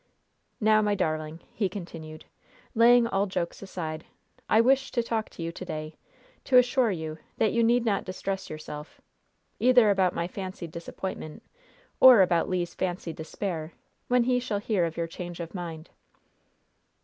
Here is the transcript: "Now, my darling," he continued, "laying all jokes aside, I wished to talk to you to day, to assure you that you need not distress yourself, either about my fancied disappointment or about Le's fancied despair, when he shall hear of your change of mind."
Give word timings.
"Now, 0.59 0.81
my 0.81 0.95
darling," 0.95 1.41
he 1.53 1.69
continued, 1.69 2.25
"laying 2.73 3.05
all 3.05 3.27
jokes 3.27 3.61
aside, 3.61 4.03
I 4.49 4.59
wished 4.59 4.95
to 4.95 5.03
talk 5.03 5.29
to 5.29 5.43
you 5.43 5.51
to 5.51 5.63
day, 5.63 5.95
to 6.45 6.57
assure 6.57 6.89
you 6.89 7.19
that 7.37 7.53
you 7.53 7.63
need 7.63 7.85
not 7.85 8.03
distress 8.03 8.49
yourself, 8.49 8.99
either 9.59 9.91
about 9.91 10.15
my 10.15 10.27
fancied 10.27 10.71
disappointment 10.71 11.43
or 11.99 12.23
about 12.23 12.49
Le's 12.49 12.73
fancied 12.73 13.15
despair, 13.17 13.73
when 14.07 14.23
he 14.23 14.39
shall 14.39 14.57
hear 14.57 14.85
of 14.85 14.97
your 14.97 15.05
change 15.05 15.39
of 15.39 15.53
mind." 15.53 15.91